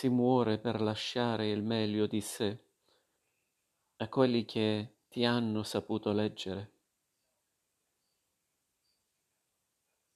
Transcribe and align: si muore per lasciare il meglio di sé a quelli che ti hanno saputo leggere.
si 0.00 0.08
muore 0.08 0.56
per 0.56 0.80
lasciare 0.80 1.50
il 1.50 1.62
meglio 1.62 2.06
di 2.06 2.22
sé 2.22 2.58
a 3.96 4.08
quelli 4.08 4.46
che 4.46 4.94
ti 5.10 5.26
hanno 5.26 5.62
saputo 5.62 6.10
leggere. 6.12 6.72